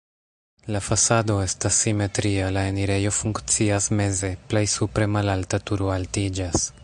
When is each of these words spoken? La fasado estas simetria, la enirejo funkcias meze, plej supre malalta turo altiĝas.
La 0.75 0.79
fasado 0.85 1.35
estas 1.47 1.81
simetria, 1.81 2.47
la 2.55 2.63
enirejo 2.71 3.13
funkcias 3.19 3.91
meze, 4.01 4.33
plej 4.53 4.67
supre 4.79 5.11
malalta 5.17 5.63
turo 5.71 5.95
altiĝas. 5.99 6.71